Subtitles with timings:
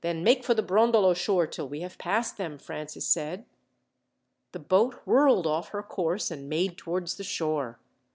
[0.00, 3.44] "Then make for the Brondolo shore till we have passed them," Francis said.
[4.52, 7.78] The boat whirled off her course, and made towards the shore.